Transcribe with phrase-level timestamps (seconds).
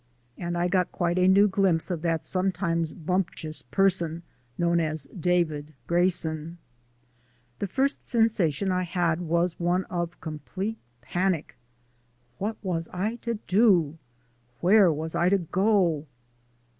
[0.35, 4.23] And I got quite a new glimpse of that sometimes bumptious person
[4.57, 6.57] known as David Grayson.
[7.59, 11.55] The first sensation I had was one of complete panic.
[12.39, 13.99] What was I to do?
[14.59, 16.07] Where was I to go?